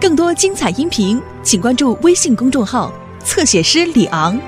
[0.00, 2.92] 更多精彩音频，请关注微信公众号
[3.24, 4.38] “侧写师李昂”。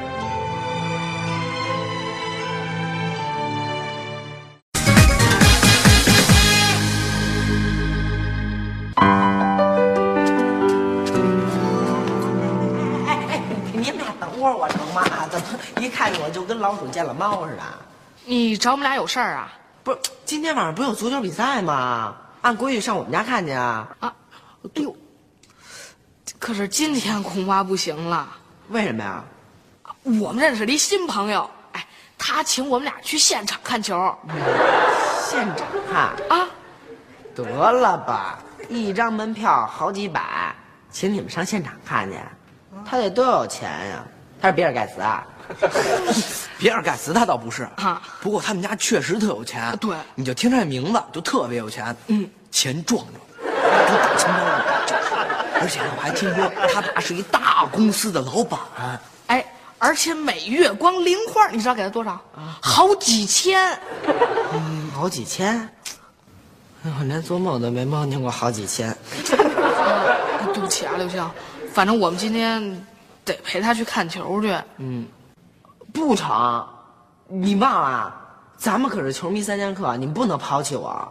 [13.06, 13.42] 哎哎，
[13.72, 15.02] 你们俩等会儿我成吗？
[15.28, 15.46] 怎么
[15.80, 17.62] 一看我就跟老鼠见了猫似的？
[18.24, 19.52] 你找我们俩有事儿啊？
[19.82, 22.14] 不是，今天晚上不有足球比赛吗？
[22.42, 23.88] 按规矩上我们家看去啊？
[23.98, 24.14] 啊，
[24.76, 24.94] 哎呦，
[26.40, 28.26] 可是今天恐怕不行了。
[28.70, 29.22] 为什么呀？
[30.02, 31.86] 我们认识了一新朋友，哎，
[32.16, 33.94] 他请我们俩去现场看球。
[35.28, 36.48] 现场看啊？
[37.34, 38.38] 得了吧，
[38.70, 40.54] 一张门票好几百，
[40.90, 42.18] 请你们上现场看去，
[42.86, 44.04] 他得多有钱呀？
[44.40, 45.26] 他是比尔盖茨啊？
[46.58, 49.76] 比尔盖茨他倒不是啊不过他们家确实特有钱。
[49.78, 51.94] 对你就听他这名字就特别有钱。
[52.06, 53.20] 嗯，钱壮壮，
[53.86, 54.69] 跟大钱包一样。
[55.60, 58.58] 而且我还听说他爸是一大公司的老板。
[59.26, 59.44] 哎，
[59.78, 62.18] 而且每月光零花，你知道给他多少？
[62.60, 63.78] 好几千。
[64.52, 65.56] 嗯，好几千。
[66.82, 68.90] 哎我连做梦都没梦见过好几千。
[68.90, 71.30] 哎对不起啊，刘星，
[71.72, 72.86] 反正我们今天
[73.24, 74.56] 得陪他去看球去。
[74.78, 75.06] 嗯
[75.92, 76.66] 不成，
[77.28, 78.14] 你忘了？
[78.56, 81.06] 咱们可是球迷三剑客，你们不能抛弃我。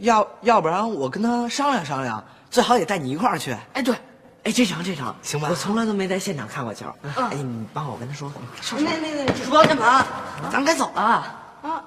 [0.00, 3.56] 要要不然我跟他商量商量，最好也带你一块儿去。
[3.72, 3.94] 哎，对，
[4.42, 6.86] 哎，这场这场，行吧我从来都没在现场看过球。
[7.02, 8.32] 嗯哎，你帮我跟他说。
[8.60, 10.04] 说那那那主播干嘛？
[10.50, 11.00] 咱该走了。
[11.00, 11.84] 啊啊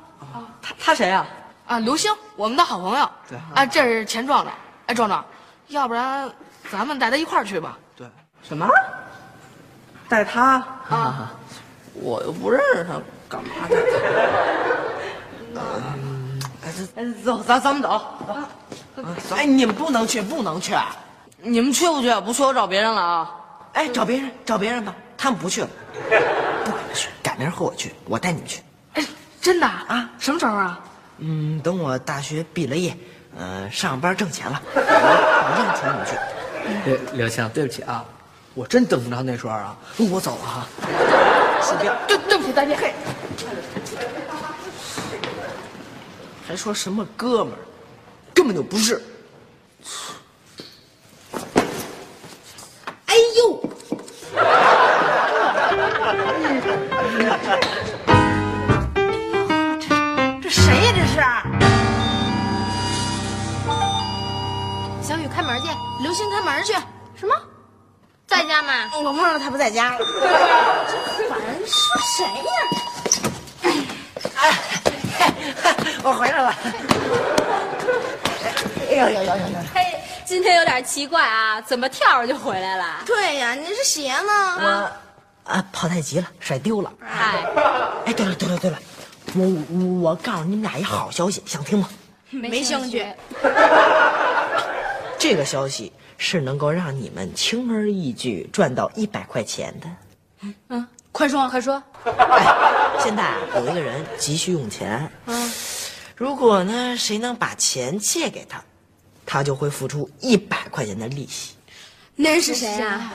[0.61, 1.25] 他他谁啊、
[1.67, 3.09] 啊，刘星，我们的好朋友。
[3.30, 4.56] 对啊，这是钱壮壮。
[4.88, 5.23] 哎，壮壮，
[5.67, 6.30] 要不然
[6.72, 7.78] 咱们带他一块儿去吧？
[7.95, 8.08] 对，
[8.41, 8.67] 什么？
[10.09, 10.64] 带他？
[10.89, 11.31] 啊，
[11.94, 13.75] 我又不认识他，干嘛带
[15.53, 15.59] 他？
[15.62, 15.64] 哎，
[17.23, 18.02] 走，咱咱们走。
[19.30, 20.74] 走哎，你们不能去，不能去。
[21.42, 22.14] 你们去不去？
[22.22, 23.32] 不去我找别人了啊。
[23.74, 25.68] 哎，找别人，找别人吧，他们不去了。
[26.66, 28.62] 不跟他去，改明儿和我去，我带你们去。
[28.94, 29.06] 哎，
[29.40, 30.09] 真的啊？
[30.18, 30.80] 什么时候啊？
[31.19, 32.96] 嗯，等我大学毕了业，
[33.38, 36.16] 呃，上班挣钱了， 我保证请你们去。
[36.86, 38.03] 刘刘星，对不起啊，
[38.53, 39.78] 我真等不着那时候啊，
[40.12, 40.68] 我走了 哈。
[42.08, 42.78] 对，对不起，再见。
[42.78, 42.94] 嘿，
[46.47, 47.59] 还说什么哥们儿，
[48.34, 49.03] 根本就不是。
[53.08, 53.62] 哎呦！
[60.41, 60.94] 这谁呀？
[60.96, 61.19] 这是？
[65.06, 65.68] 小雨开门去，
[66.02, 66.72] 刘星开门去。
[67.14, 67.35] 什么？
[68.25, 68.90] 在家吗？
[68.94, 69.97] 我忘了他不在家了。
[69.97, 70.08] 真
[71.29, 72.87] 烦说谁呀？
[76.07, 76.56] 我回来了。
[78.90, 79.59] 哎呦呦呦呦呦！
[79.73, 83.03] 嘿，今天有点奇怪啊，怎么跳着就回来了？
[83.06, 84.31] 对呀，你这鞋呢？
[84.57, 84.90] 我
[85.51, 86.90] 啊跑太急了，甩丢了。
[87.01, 87.46] 哎，
[88.06, 88.79] 哎，对了对了对了，
[89.35, 89.46] 我
[90.01, 91.90] 我告诉你们俩一好消息，想听吗？
[92.29, 93.06] 没兴趣。
[95.19, 99.88] 这个消息是能够让你们轻而易举赚到一百块钱的。
[100.69, 101.84] 嗯，快说快说。
[102.06, 102.46] 哎，
[103.00, 105.51] 现在啊有一个人急需用钱，嗯，
[106.17, 108.59] 如果呢谁能把钱借给他，
[109.23, 111.53] 他就会付出一百块钱的利息。
[112.16, 113.13] 那人是谁啊？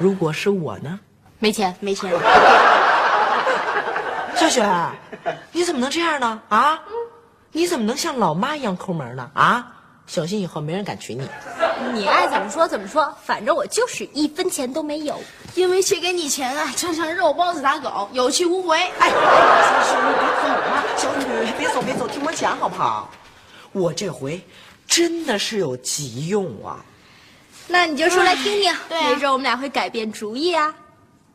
[0.00, 0.98] 如果是我呢，
[1.38, 2.10] 没钱，没钱。
[4.34, 4.68] 小雪，
[5.52, 6.42] 你怎么能这样呢？
[6.48, 6.80] 啊，
[7.52, 9.30] 你怎么能像老妈一样抠门呢？
[9.34, 9.72] 啊，
[10.08, 11.28] 小心以后没人敢娶你。
[11.94, 15.20] 你爱怎么说怎么说，反正我就是一分钱都没有。
[15.54, 18.76] 因为借给你钱啊，就像肉包子打狗，有去无回。
[18.98, 20.84] 哎，小雪，你别走啊！
[20.96, 21.22] 小雨，
[21.56, 23.08] 别走别走，听我讲好不好？
[23.72, 24.40] 我这回
[24.86, 26.84] 真的是有急用啊！
[27.68, 30.74] 那你就说来听听，对啊没准我们俩会改变主意啊。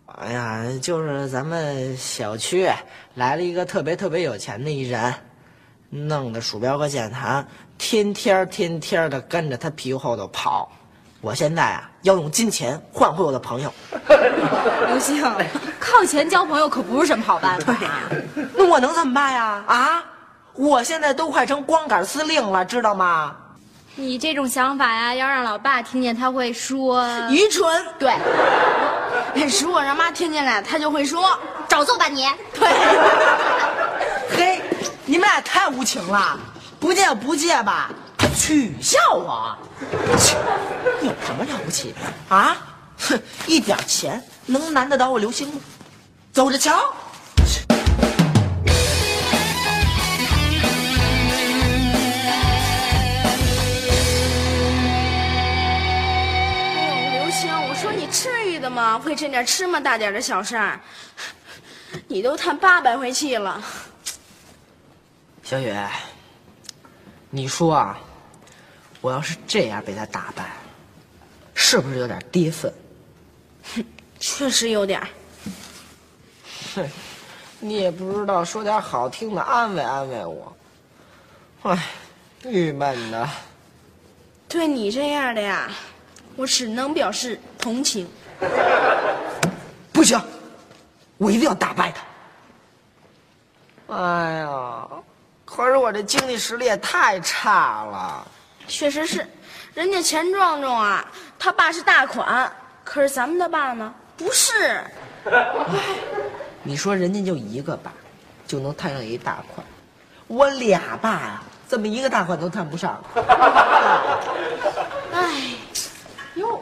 [0.05, 2.69] 哎呀，就是咱们小区
[3.15, 5.13] 来了一个特别特别有钱的一人，
[5.89, 7.47] 弄的鼠标和键盘
[7.77, 10.71] 天天天天的跟着他屁股后头跑。
[11.21, 13.73] 我现在啊，要用金钱换回我的朋友。
[14.87, 15.23] 刘星，
[15.79, 18.01] 靠钱交朋友可不是什么好办法呀。
[18.53, 19.63] 那我能怎么办呀？
[19.65, 20.03] 啊，
[20.53, 23.35] 我现在都快成光杆司令了，知道吗？
[23.95, 27.65] 你这种想法呀，要让老爸听见，他会说愚蠢。
[27.97, 28.09] 对，
[29.35, 31.37] 哎如果让妈听见了，他就会说。
[31.69, 32.27] 找揍吧你。
[32.53, 32.69] 对，
[34.35, 34.61] 嘿，
[35.05, 36.37] 你们俩太无情了，
[36.83, 37.89] 不借不借吧
[38.35, 39.57] 取笑我。
[41.01, 41.93] 有什么了不起？
[41.93, 42.57] 的啊？
[42.99, 45.61] 哼 一点钱能难得倒我刘星吗
[46.33, 46.93] 走着瞧
[57.13, 60.59] 刘星我说你至于的吗会这点吃麻大点的小事
[62.09, 63.63] 你都叹八百回气了。
[65.43, 65.73] 小雨
[67.35, 67.97] 你说啊，
[69.01, 70.51] 我要是这样被他打败，
[71.55, 72.71] 是不是有点跌份？
[74.19, 75.01] 确实有点。
[76.75, 76.87] 哼，
[77.59, 80.55] 你也不知道说点好听的安慰安慰我。
[81.63, 81.87] 唉，
[82.45, 83.27] 郁闷的。
[84.47, 85.71] 对你这样的呀，
[86.35, 88.07] 我只能表示同情。
[89.91, 90.21] 不行，
[91.17, 92.03] 我一定要打败他。
[93.95, 94.87] 哎呀，
[95.55, 98.27] 可是我这经济实力也太差了。
[98.67, 99.23] 确实是，
[99.75, 101.05] 人家钱壮壮啊，
[101.37, 102.51] 他爸是大款，
[102.83, 104.83] 可是咱们的爸呢，不是。
[106.63, 107.93] 你说人家就一个爸，
[108.47, 109.63] 就能摊上一大款，
[110.25, 112.99] 我俩爸呀，怎么一个大款都摊不上？
[115.13, 115.53] 哎，
[116.33, 116.59] 哟，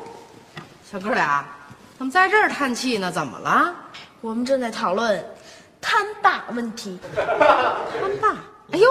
[0.91, 1.45] 小哥俩
[1.97, 3.09] 怎么在这儿叹气呢？
[3.09, 3.73] 怎么了？
[4.19, 5.25] 我们正在讨论
[5.79, 6.99] 摊大问题。
[7.15, 8.35] 摊爸？
[8.71, 8.87] 哎呦，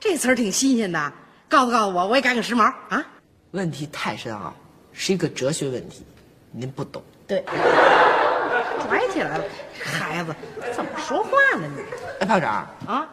[0.00, 1.12] 这词儿挺新鲜的，
[1.48, 3.04] 告诉告诉我，我也赶赶时髦啊！
[3.52, 4.52] 问题太深奥，
[4.92, 6.04] 是一个哲学问题，
[6.50, 7.02] 您不懂。
[7.26, 7.44] 对，
[8.88, 9.44] 拽起来了，
[9.82, 10.34] 孩子
[10.74, 11.82] 怎么说话呢你？
[12.20, 13.06] 哎，炮长，啊？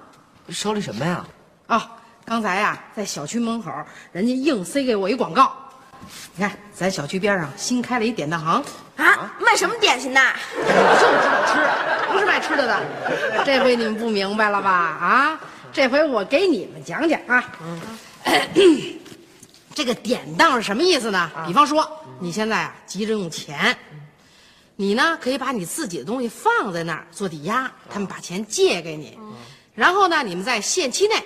[0.49, 1.25] 手里什么呀？
[1.67, 1.81] 哦，
[2.25, 3.71] 刚才呀、在小区门口，
[4.11, 5.53] 人家硬塞给我一广告。
[6.35, 8.63] 你看，咱小区边上新开了一典当行，
[8.97, 10.21] 啊，卖什么点心的？
[10.55, 12.81] 就知道吃，不是卖吃的的。
[13.43, 14.69] 这回你们不明白了吧？
[14.71, 15.39] 啊，
[15.75, 17.51] 这回我给你们讲讲啊。
[19.75, 21.29] 这个典当是什么意思呢？
[21.45, 21.85] 比方说，
[22.17, 23.77] 你现在啊急着用钱，
[24.77, 29.19] 你呢可以把你自己的东西放在那儿做抵押，他们把钱借给你，
[29.73, 31.21] 然后呢，你们在限期内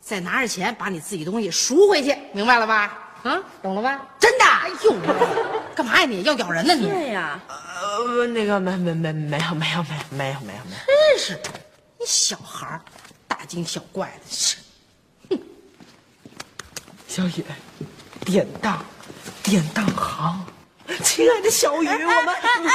[0.00, 2.96] 再拿着钱把你自己东西赎回去，明白了吧？
[3.24, 4.06] 啊，懂了吧？
[4.20, 4.44] 真的？
[4.44, 4.94] 哎呦，
[5.74, 6.22] 干嘛呀你？
[6.22, 6.88] 要咬人呢你？
[6.88, 10.60] 对呀，呃，那个没没没没有没有没有没有没有没有。
[10.86, 11.36] 真是，
[11.98, 12.80] 你小孩儿
[13.38, 14.56] 大惊小怪的，是。
[17.06, 17.44] 小雨，
[18.24, 18.84] 典当，
[19.44, 20.44] 典当行，
[21.04, 22.72] 亲爱的小雨，我们哎哎哎，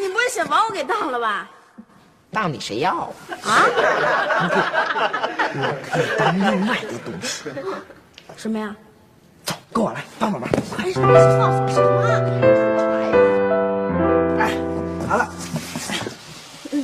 [0.00, 1.50] 你不会想把我给当了吧？
[2.30, 3.12] 当你谁要
[3.42, 3.64] 啊？
[5.54, 7.50] 我可以当另外的东西。
[8.36, 8.76] 什么呀？
[9.44, 10.48] 走，跟我来，帮帮忙。
[10.78, 12.95] 哎，你告诉我什么？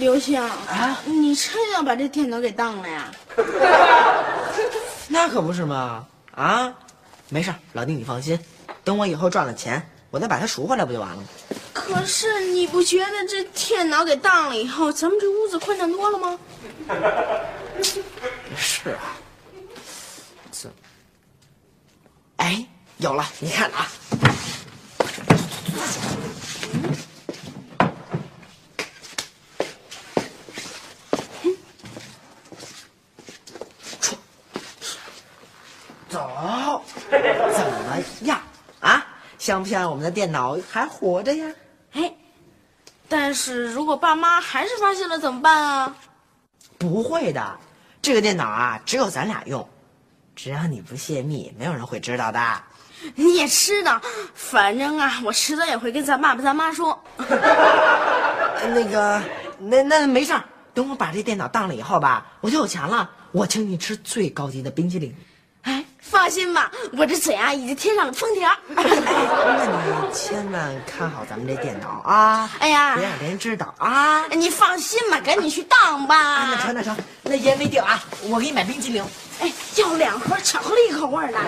[0.03, 3.09] 刘星啊，你真要把这电脑给当了呀？
[5.07, 6.05] 那可不是嘛！
[6.35, 6.75] 啊，
[7.29, 8.37] 没事，老弟你放心，
[8.83, 11.23] 等我以后赚了钱，我再把它赎回来不就完了吗？
[11.73, 16.37] 可是你不觉得这电脑给当了以后，咱们这屋子宽敞多了吗？
[18.57, 19.15] 是啊，
[20.51, 20.69] 这，
[22.39, 22.67] 哎，
[22.97, 23.87] 有了，你看啊，
[34.01, 34.17] 出，
[36.09, 38.41] 走，怎么样
[38.81, 39.07] 啊？
[39.43, 41.53] 像不像我们的电脑还活着呀？
[41.95, 42.15] 哎，
[43.09, 45.97] 但是如果爸妈还是发现了怎么办啊？
[46.79, 47.59] 不会的，
[48.01, 49.69] 这个电脑啊，只有咱俩用，
[50.37, 52.41] 只要你不泄密，没有人会知道的。
[53.17, 54.01] 你也知道，
[54.33, 56.97] 反正啊，我迟早也会跟咱爸爸、咱妈说。
[57.19, 59.21] 呃那个，
[59.59, 65.13] 那那没事儿，等我把这电脑当了以后吧，我就有钱了，我请你吃最高级的冰淇淋。
[66.23, 68.49] 哎，放心吧，我这嘴啊已经贴上了封条。
[68.77, 72.49] 哎，那你千万看好咱们这电脑啊！
[72.61, 74.25] 哎呀别让别人知道啊！
[74.31, 76.17] 你放心吧，赶紧去当吧。
[76.17, 78.01] 啊，那成那成，那言为定啊！
[78.29, 79.05] 我给你买冰激凌，
[79.41, 81.39] 哎，要两盒巧克力口味的。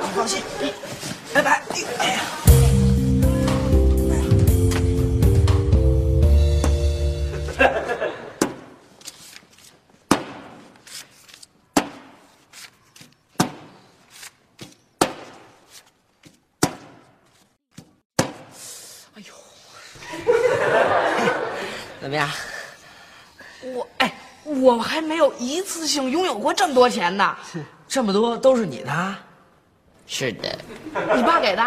[0.00, 0.42] 你放心。
[1.34, 1.62] 拜拜。
[1.98, 2.49] 哎呀。
[22.10, 22.28] 怎么样？
[23.72, 24.12] 我哎，
[24.42, 27.36] 我还没有一次性拥有过这么多钱呢。
[27.86, 29.14] 这么多都是你的？
[30.08, 30.58] 是的，
[31.14, 31.62] 你爸给的？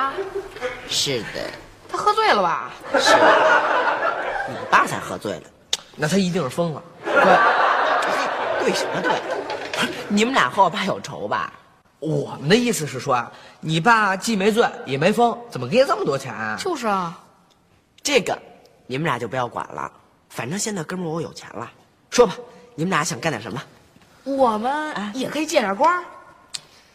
[0.89, 1.49] 是的，
[1.87, 2.73] 他喝醉了吧？
[2.99, 3.15] 是
[4.49, 5.43] 你爸才喝醉了，
[5.95, 6.83] 那他一定是疯了。
[7.05, 9.13] 对，对什么对？
[10.09, 11.53] 你们俩和我爸有仇吧？
[11.99, 13.31] 我们的意思是说啊，
[13.61, 16.57] 你爸既没醉也没疯，怎么给这么多钱啊？
[16.59, 17.17] 就是啊，
[18.01, 18.37] 这个
[18.87, 19.89] 你们俩就不要管了，
[20.33, 21.71] 反正现在哥们儿我有钱了。
[22.09, 22.35] 说吧，
[22.73, 23.61] 你们俩想干点什么？
[24.23, 26.03] 我们也可以借点光。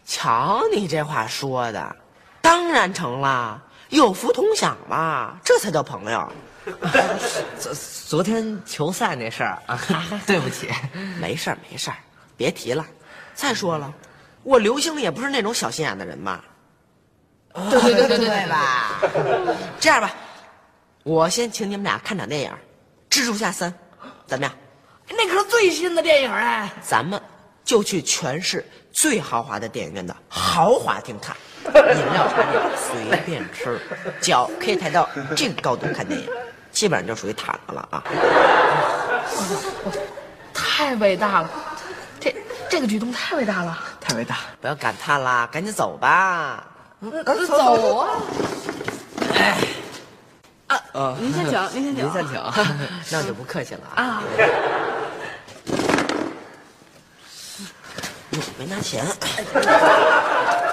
[0.04, 1.96] 瞧你这话说的，
[2.40, 3.62] 当然成了。
[3.90, 6.32] 有福同享嘛，这才叫朋友。
[7.58, 7.72] 昨
[8.06, 9.80] 昨天球赛那事儿啊，
[10.26, 10.68] 对不起。
[11.20, 11.96] 没事儿没事儿，
[12.36, 12.84] 别提了。
[13.34, 13.94] 再说了，
[14.42, 16.40] 我刘星也不是那种小心眼的人嘛。
[17.70, 19.00] 对 对对对对对吧？
[19.78, 20.10] 这样吧，
[21.04, 22.50] 我先请你们俩看场电影
[23.10, 23.70] 《蜘蛛侠三》，
[24.26, 24.52] 怎么样？
[25.10, 26.70] 那可是最新的电影哎。
[26.82, 27.20] 咱们
[27.64, 31.34] 就去全市最豪华的电影院的豪华厅看，
[31.64, 33.80] 饮料茶点随便吃，
[34.20, 36.28] 脚可以抬到这个高度看电影，
[36.70, 38.04] 基本上就属于躺着了啊。
[40.52, 41.50] 太伟大了，
[42.20, 42.34] 这
[42.68, 43.78] 这个举动太伟大了。
[44.00, 44.36] 太伟大。
[44.60, 46.64] 不要感叹啦，赶紧走吧。
[47.00, 48.08] 嗯走啊！
[50.98, 52.04] 呃，您先请，您先请。
[52.04, 52.34] 您先请。
[53.12, 54.02] 那我就不客气了啊。
[54.02, 54.22] 啊，
[58.32, 59.06] 哟，没拿钱。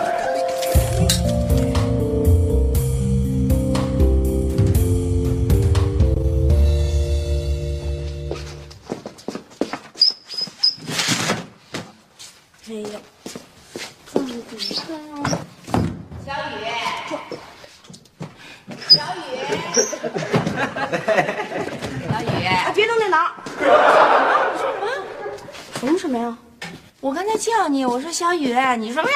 [27.25, 29.11] 刚才叫你，我说小雨，你说喵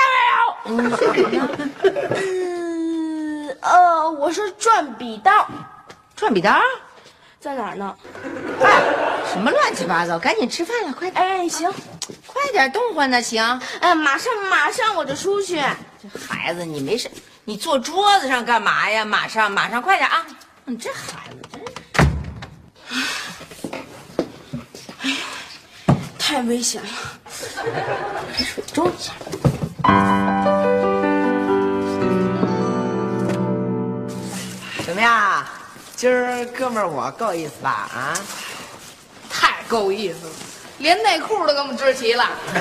[0.66, 0.90] 喵喵。
[0.90, 1.48] 嗯，说什么呢？
[2.16, 5.48] 嗯，呃，我说转笔刀
[6.16, 6.60] 转笔刀？
[7.40, 7.96] 在哪儿呢？
[8.64, 8.82] 哎
[9.32, 10.18] 什么乱七八糟？
[10.18, 11.72] 赶紧吃饭了，快点，哎，行，
[12.26, 13.44] 快点动换呢，行。
[13.80, 15.62] 哎，马上马上我就出去。
[16.02, 17.12] 这孩子，你没事，
[17.46, 19.06] 你坐桌子上干嘛呀？
[19.06, 20.26] 马上，马上，快点啊！
[20.66, 21.68] 你这孩子真是。
[26.30, 26.90] 太危险了。
[28.38, 29.14] 水周一下。
[34.86, 35.44] 怎么样？
[35.96, 37.90] 今儿哥们儿我够意思吧？
[37.92, 38.14] 啊？
[39.28, 40.34] 太够意思了，
[40.80, 42.26] 连内裤都给我们织齐了。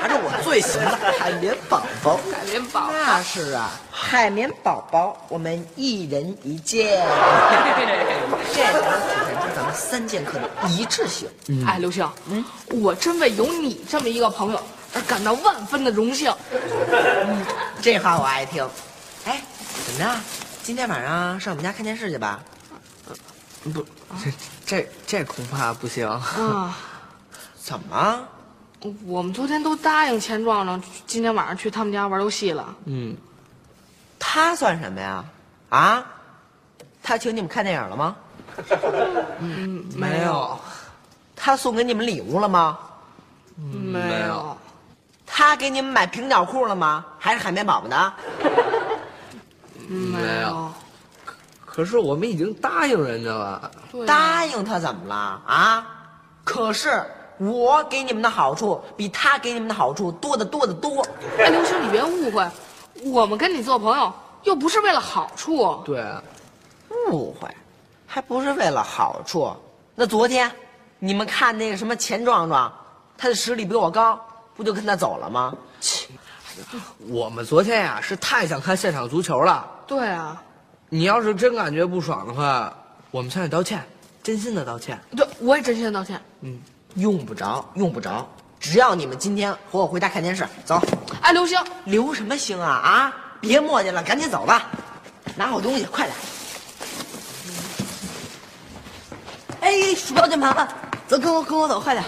[0.00, 2.16] 拿着我最喜欢的海绵宝宝。
[2.32, 7.02] 海绵宝宝那是啊，海绵宝宝，我们一人一件，
[8.52, 11.28] 这才能体现出咱们三剑客的一致性。
[11.66, 14.60] 哎，刘星，嗯，我真为有你这么一个朋友
[14.94, 16.32] 而感到万分的荣幸。
[17.80, 18.68] 这话我爱听。
[19.24, 19.40] 哎，
[19.86, 20.20] 怎么样？
[20.62, 22.40] 今天晚上上我们家看电视去吧？
[23.64, 23.84] 不，
[24.24, 24.32] 这
[24.64, 26.08] 这这恐怕不行。
[26.08, 26.76] 啊，
[27.56, 28.20] 怎么？
[29.04, 32.74] 我们昨天都答应钱壮壮今天晚上去他们家玩游戏了。
[32.86, 33.14] 嗯，
[34.18, 35.24] 他算什么呀？
[35.68, 36.04] 啊？
[37.02, 38.16] 他请你们看电影了吗？
[39.40, 40.58] 嗯，没有，
[41.36, 42.78] 他送给你们礼物了吗？
[43.56, 44.56] 没有，
[45.26, 47.04] 他给你们买平角裤了吗？
[47.18, 48.12] 还是海绵宝宝的？
[49.88, 50.72] 没有。
[51.72, 53.70] 可是我们已经答应人家了。
[54.04, 55.14] 答应他怎么了
[55.46, 55.86] 啊？
[56.42, 57.04] 可是
[57.38, 61.06] 我给你们的好处比他给你们的好处多得多得多。
[61.38, 62.44] 哎，刘星，你别误会，
[63.04, 64.12] 我们跟你做朋友
[64.42, 65.80] 又不是为了好处。
[65.84, 66.04] 对，
[67.08, 67.48] 误会，
[68.04, 69.54] 还不是为了好处。
[69.94, 70.50] 那昨天
[70.98, 72.72] 你们看那个什么钱壮壮，
[73.16, 74.20] 他的实力比我高，
[74.56, 75.54] 不就跟他走了吗？
[75.80, 76.08] 切，
[77.08, 79.70] 我们昨天呀是太想看现场足球了。
[79.86, 80.42] 对啊，
[80.92, 82.76] 你要是真感觉不爽的话，
[83.12, 83.80] 我们向你道歉，
[84.24, 85.00] 真心的道歉。
[85.16, 86.20] 对，我也真心的道歉。
[86.40, 86.60] 嗯
[86.96, 88.28] 用不着，用不着，
[88.58, 90.82] 只要你们今天和我回家看电视，走。
[91.22, 93.14] 哎，刘星，留什么星啊啊！
[93.40, 94.68] 别磨叽了，赶紧走吧，
[95.36, 96.16] 拿好东西，快点。
[99.60, 100.68] 哎，鼠标键盘了，
[101.06, 102.04] 走，跟我跟我走，快点。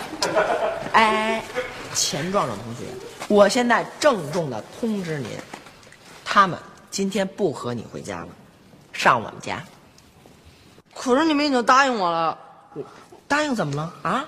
[0.93, 1.45] 哎，
[1.95, 2.87] 钱壮壮同学，
[3.29, 5.29] 我现在郑重的通知您，
[6.25, 6.59] 他们
[6.91, 8.29] 今天不和你回家了，
[8.93, 9.63] 上我们家。
[10.95, 12.39] 可是你们已经答应我了。
[13.27, 14.25] 答应怎么了啊？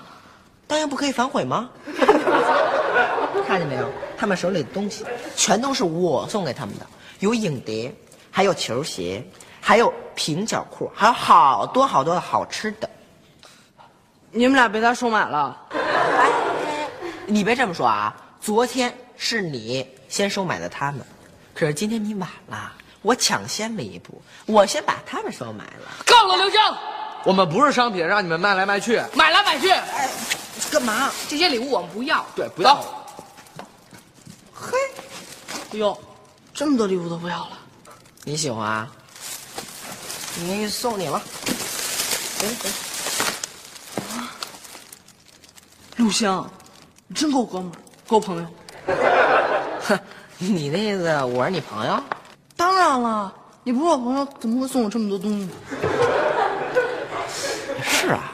[0.67, 1.69] 答应不可以反悔吗？
[3.45, 3.87] 看见没有？
[4.17, 5.05] 他们手里的东西
[5.35, 6.85] 全都是我送给他们的，
[7.19, 7.93] 有影碟，
[8.31, 9.23] 还有球鞋，
[9.61, 12.89] 还有平角裤，还有好多好多的好吃的。
[14.31, 15.55] 你们俩被他收买了。
[17.27, 18.15] 你别这么说啊！
[18.39, 21.05] 昨天是你先收买的他们，
[21.53, 22.73] 可是今天你晚了，
[23.05, 26.03] 我抢先了一步，我先把他们收买了。
[26.07, 26.59] 够了，刘星，
[27.23, 28.99] 我们不是商品，让你们卖来卖去。
[29.13, 29.67] 买来买去，
[30.71, 31.11] 干嘛？
[31.29, 32.25] 这些礼物我们不要。
[32.35, 32.83] 对，不要。
[34.51, 34.75] 嘿，
[35.71, 35.95] 哎呦，
[36.51, 37.59] 这么多礼物都不要了。
[38.23, 38.87] 你喜欢啊？
[40.39, 41.21] 你送你了。
[42.39, 42.71] 行行。
[45.97, 46.49] 刘星，
[47.05, 48.47] 你真够哥们儿，够朋友。
[49.85, 49.99] 哼，
[50.39, 52.03] 你那意思我是你朋友？
[52.57, 53.33] 当然了，
[53.63, 55.49] 你不是我朋友，怎么会送我这么多东西？
[57.83, 58.33] 是啊，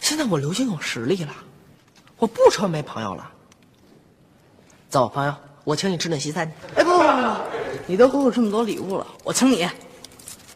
[0.00, 1.32] 现在我刘星有实力了，
[2.18, 3.30] 我不愁没朋友了。
[4.88, 5.34] 走，朋友，
[5.64, 6.54] 我请你吃顿西餐去。
[6.80, 7.36] 哎，不不不不，
[7.86, 9.68] 你都给我这么多礼物了，我请你。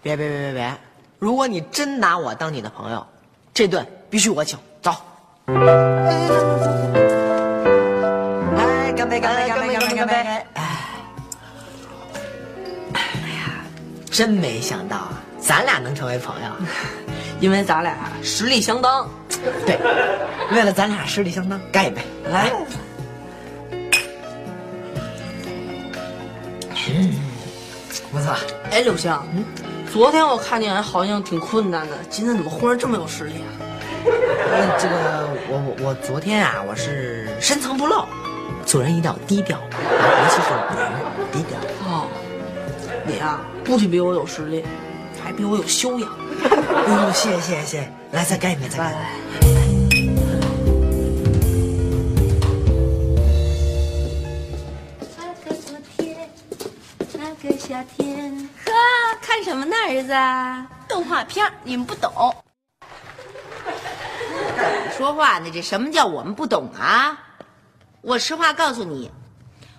[0.03, 0.79] 别别别别别！
[1.19, 3.07] 如果你真拿我当你的朋友，
[3.55, 4.59] 这顿必须我请。
[4.81, 4.95] 走。
[8.57, 9.21] 哎，干杯！
[9.21, 9.49] 干杯！
[9.49, 9.75] 干杯！
[9.75, 9.97] 干杯！
[9.97, 10.62] 干杯！
[14.13, 16.51] 真没想到啊，咱俩能成为朋友，
[17.41, 19.09] 因为咱俩实力相当。
[19.67, 19.79] 对，
[20.53, 22.03] 为了咱俩实力相当，干一杯！
[22.31, 22.53] 来。
[26.95, 27.15] 嗯，
[28.13, 28.37] 不错。
[28.71, 29.43] 哎，柳星，嗯，
[29.91, 33.49] 昨天我看见好像挺困难的，今天怎么忽然这么有实力啊？
[34.05, 38.05] 呃，这个我我我昨天啊，我是深藏不露，
[38.67, 40.93] 做人一定要低调，尤其是女人
[41.33, 41.59] 低调。
[41.87, 42.07] 哦，
[43.05, 44.65] 你啊，不仅比我有实力，
[45.23, 46.09] 还比我有修养。
[46.87, 49.01] 哎 呦，谢谢谢谢，来再干一杯，再干一杯。
[55.17, 56.31] 那个昨天，
[57.15, 58.73] 那个夏天，呵，
[59.21, 60.15] 看什么呢，儿子？
[60.89, 62.13] 动画片你们不懂。
[64.97, 65.51] 说话呢？
[65.53, 67.19] 这什么叫我们不懂啊？
[68.01, 69.11] 我实话告诉你，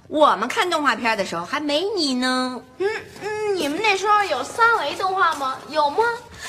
[0.08, 2.62] 我们看动画片的时候还没你呢。
[2.78, 2.88] 嗯
[3.22, 5.58] 嗯，你们那时候有三维动画吗？
[5.70, 6.04] 有吗？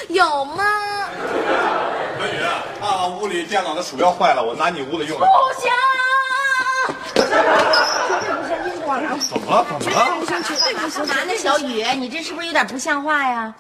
[0.09, 0.65] 有吗？
[2.19, 2.39] 小雨，
[2.81, 5.71] 爸爸屋里电脑的鼠标坏了，我拿你屋里用不行。
[7.15, 7.43] 绝对。
[8.85, 9.19] 不行！
[9.21, 9.51] 怎么？
[9.57, 9.65] 了？
[9.71, 9.91] 怎么？
[9.91, 10.05] 了？
[10.27, 11.83] 干嘛呢，小雨？
[11.97, 13.55] 你这是不是有点不像话呀？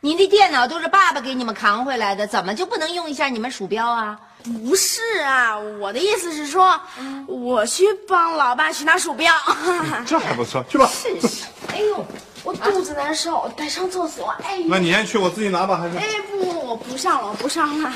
[0.00, 2.54] 您的电脑都是爸爸给你们扛回来的，怎么？
[2.54, 4.18] 就不能用一下你们鼠标啊？
[4.44, 6.78] 不是啊，我的意思是说，
[7.26, 9.32] 我去帮老爸去拿鼠标。
[10.06, 10.86] 这还不错，去吧。
[10.92, 11.44] 是是。
[11.72, 12.04] 哎呦，
[12.42, 14.34] 我肚子难受，得上厕所。
[14.46, 14.66] 哎呦。
[14.68, 15.96] 那你先去，我自己拿吧，还是？
[15.96, 17.90] 哎不，我不上了，我不上了。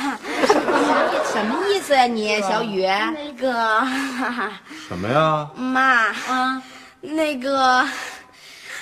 [1.32, 2.86] 什么意思呀，你小雨？
[2.86, 3.86] 那个。
[4.88, 5.48] 什么呀？
[5.54, 6.62] 妈啊，
[7.00, 7.86] 那个。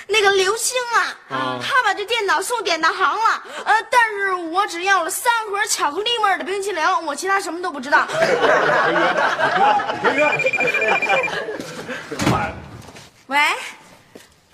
[0.06, 8.06] 那个刘星啊，他把这电脑送典当行了，呃，但是我只要了三盒巧克力味的冰淇淋，我其他什么都不知道。
[10.02, 10.26] 别约，
[13.26, 13.38] 喂，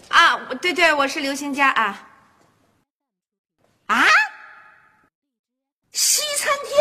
[0.08, 2.08] 啊，对对，我是刘星家啊。
[3.88, 4.06] 啊？
[5.92, 6.74] 西餐厅？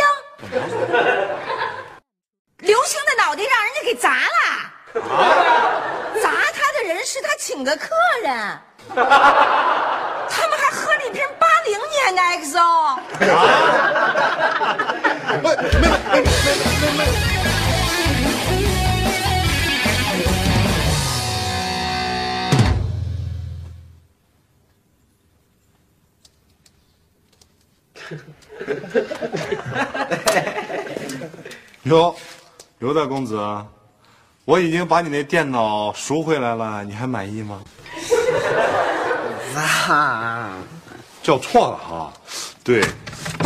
[2.59, 4.29] 刘星的脑袋让人家给砸了。
[6.21, 7.89] 砸他的人是他请个客
[8.21, 8.59] 人，
[8.93, 9.01] 他
[10.47, 12.59] 们还喝了一瓶八零年的 XO。
[31.85, 32.15] 哟，
[32.77, 33.35] 刘大公子。
[34.51, 37.61] 我已经把你那电脑赎回来了，你还满意吗？
[39.55, 40.57] 啊，
[41.23, 42.11] 叫错了哈，
[42.61, 42.83] 对，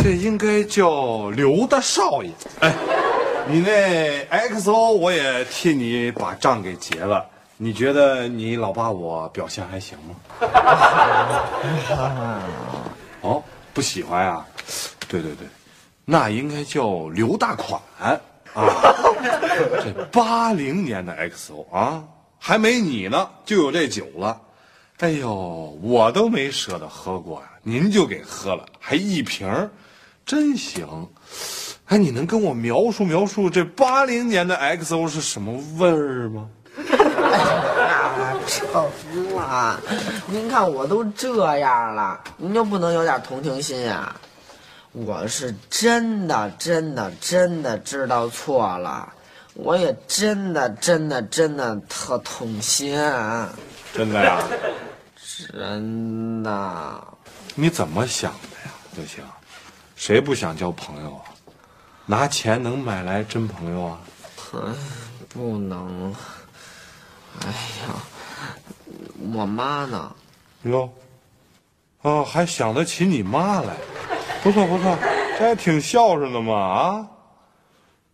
[0.02, 2.30] 这应该叫刘大少爷。
[2.58, 2.74] 哎，
[3.46, 7.24] 你那 XO 我也替你把账给结了，
[7.56, 10.16] 你觉得你老爸我表现还行吗？
[13.22, 13.40] 哦，
[13.72, 14.44] 不喜欢呀？
[15.06, 15.46] 对对对，
[16.04, 17.80] 那应该叫刘大款。
[18.56, 18.64] 啊，
[19.84, 22.02] 这八零年的 XO 啊，
[22.38, 24.40] 还没你呢，就有这酒了。
[25.00, 29.70] 哎呦，我都没舍得喝过呀，您就给喝了，还一瓶儿
[30.24, 30.86] 真行。
[31.84, 36.48] 哎，你能跟我描述描述这八零年的 XO 是什么味儿吗？
[38.46, 39.78] 成了，
[40.28, 44.14] 您看我都这样了，您就不能有点同情心呀？
[45.04, 49.12] 我是真的，真的，真的知道错了，
[49.52, 52.96] 我也真的，真的，真的特痛心。
[53.92, 54.42] 真的呀？
[55.52, 57.04] 真的。
[57.54, 59.22] 你怎么想的呀，刘星？
[59.96, 61.28] 谁不想交朋友啊？
[62.06, 63.98] 拿钱能买来真朋友啊？
[65.28, 66.14] 不能。
[67.42, 67.94] 哎呀，
[69.34, 70.16] 我妈呢？
[70.62, 70.90] 哟，
[72.00, 73.76] 哦，还想得起你妈来。
[74.42, 74.96] 不错不错，
[75.38, 77.06] 这还挺孝顺的嘛啊！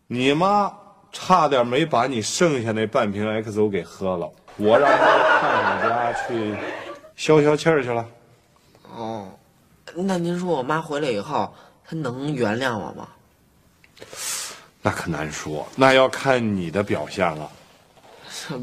[0.07, 0.73] 你妈
[1.13, 6.55] 差点没把你剩下那半瓶 XO 给喝了，我让她上你家去
[7.17, 8.07] 消消气儿去了。
[8.95, 9.29] 哦，
[9.95, 11.55] 那您说我妈回来以后，
[11.87, 13.09] 她能原谅我吗？
[14.83, 17.51] 那可难说，那要看你的表现了。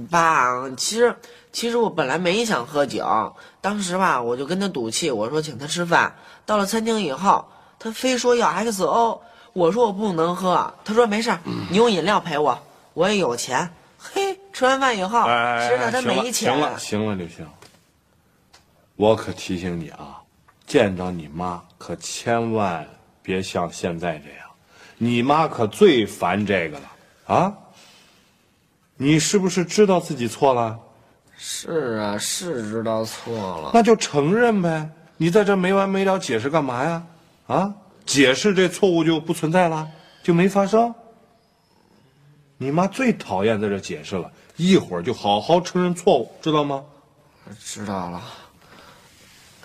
[0.09, 1.15] 爸，其实。
[1.59, 6.15] 其其实我本来没想喝酒，当时吧，我就跟他赌气，我说请他吃饭。
[6.45, 7.45] 到了餐厅以后，
[7.77, 9.19] 他非说要 XO，
[9.51, 12.57] 我说我不能喝，他说没事儿，你用饮料陪我，
[12.93, 13.69] 我也有钱。
[13.97, 17.45] 嘿，吃完饭以后，哎，知道他行了没钱行了，行了，刘星，
[18.95, 20.21] 我可提醒你啊，
[20.65, 22.87] 见着你妈可千万
[23.21, 24.47] 别像现在这样，
[24.97, 26.91] 你妈可最烦这个了
[27.27, 27.53] 啊！
[28.95, 30.79] 你是不是知道自己错了？
[31.41, 33.71] 是啊，是知道错了。
[33.73, 34.89] 那就承认呗。
[35.15, 37.03] 你在这没完没了解释干嘛呀？
[37.47, 37.73] 啊，
[38.05, 39.87] 解释这错误就不存在了，
[40.21, 40.93] 就没发生。
[42.57, 46.83] 你妈最讨厌在这解释了，一会儿就好好承认错误，知道吗？
[47.57, 48.21] 知道了。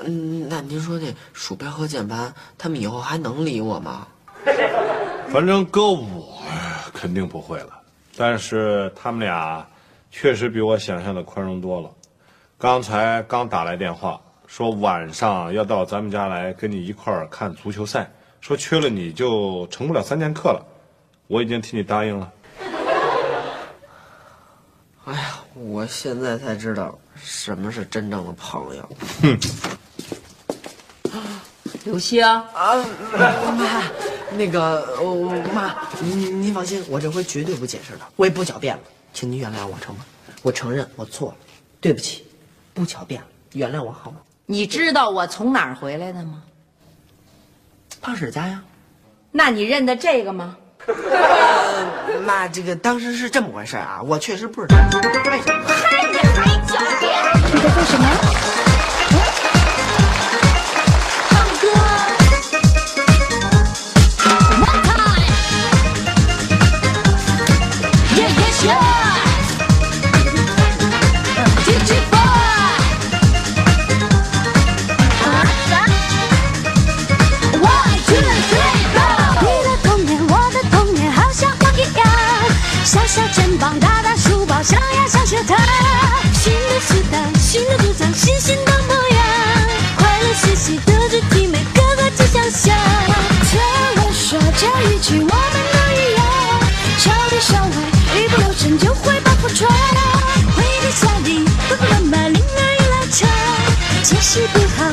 [0.04, 4.06] 嗯，那您说这鼠标和键盘，他们以后还能理我吗？
[5.28, 6.40] 反正搁我
[6.92, 7.80] 肯定不会了，
[8.16, 9.66] 但是他们俩
[10.16, 11.90] 确实比我想象的宽容多了。
[12.56, 18.08] 刚才刚打来电话，说晚上要到咱们家来跟你一块儿看足球赛，
[18.40, 20.64] 说缺了你就成不了三剑客了。
[21.26, 22.32] 我已经替你答应了。
[25.04, 28.88] 哎呀，我现在才知道什么是真正的朋友。
[29.20, 29.36] 哼
[31.84, 32.76] 刘星，啊，
[33.58, 33.82] 妈，
[34.36, 38.82] 那个，我，妈，您您放心，我这回绝对不解释了，我也不狡辩了，
[39.14, 40.04] 请您原谅我成吗？
[40.42, 41.36] 我承认我错了，
[41.80, 42.26] 对不起，
[42.74, 44.16] 不狡辩了，原谅我好吗？
[44.44, 46.42] 你知道我从哪儿回来的吗？
[48.02, 48.60] 胖婶家呀。
[49.30, 50.56] 那你认得这个吗？
[50.86, 54.76] 呃，妈，这个当时是这么回事啊，我确实不知道
[55.30, 55.64] 为什么。
[55.64, 57.10] 嗨，你还狡辩？
[57.46, 58.63] 你在做什么？
[84.64, 85.56] 大书包，像呀像学堂。
[86.32, 89.18] 新的时代，新的主张，新新的模样。
[89.96, 92.74] 快乐学习的主题，每个个只想象。
[93.50, 93.60] 跳
[93.96, 95.28] 了说这一句，我们
[95.72, 96.20] 都一样。
[96.98, 97.76] 朝里朝外，
[98.18, 99.70] 一不留神就会把破窗。
[100.56, 103.28] 回到家里，爸爸妈妈铃儿一拉长，
[104.02, 104.90] 解释不好，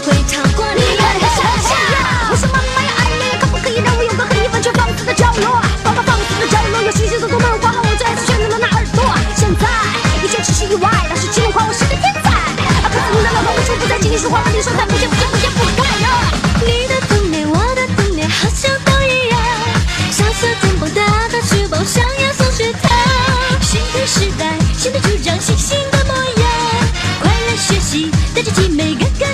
[0.00, 0.31] 不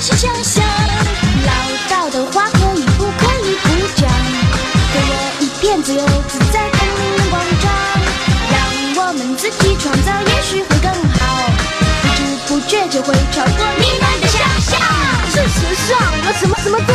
[0.01, 0.65] 是想象。
[1.45, 1.53] 唠
[1.89, 4.09] 叨的话可以不可以不讲？
[4.93, 6.79] 给我一片自由自在的
[7.31, 7.71] 广场，
[8.51, 8.57] 让
[8.97, 11.21] 我们自己创造，也许会更好。
[12.03, 14.79] 不知不觉就会超过你们的想象。
[15.31, 16.95] 事实上，我什么什么对